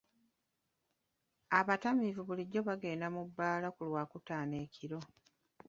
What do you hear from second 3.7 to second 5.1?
ku lwokutaano ekiro.